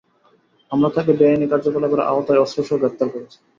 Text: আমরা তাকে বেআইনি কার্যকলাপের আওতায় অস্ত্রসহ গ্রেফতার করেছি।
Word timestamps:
আমরা 0.71 0.89
তাকে 0.95 1.11
বেআইনি 1.19 1.45
কার্যকলাপের 1.49 2.01
আওতায় 2.09 2.43
অস্ত্রসহ 2.43 2.75
গ্রেফতার 2.79 3.07
করেছি। 3.13 3.37